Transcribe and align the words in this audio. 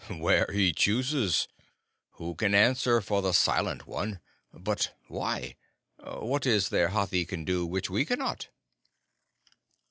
"Where 0.09 0.49
he 0.51 0.73
chooses. 0.73 1.47
Who 2.13 2.33
can 2.33 2.55
answer 2.55 3.01
for 3.01 3.21
the 3.21 3.33
Silent 3.33 3.85
One? 3.85 4.19
But 4.51 4.95
why? 5.09 5.57
What 6.03 6.47
is 6.47 6.69
there 6.69 6.87
Hathi 6.89 7.23
can 7.23 7.45
do 7.45 7.67
which 7.67 7.87
we 7.87 8.03
cannot?" 8.03 8.47